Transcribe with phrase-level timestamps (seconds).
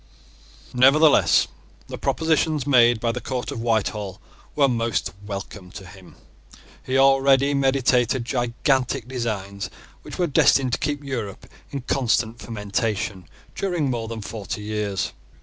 [0.73, 1.47] Nevertheless,
[1.87, 4.19] the propositions made by the court of Whitehall
[4.55, 6.15] were most welcome to him.
[6.83, 9.69] He already meditated gigantic designs,
[10.01, 15.13] which were destined to keep Europe in constant fermentation during more than forty years.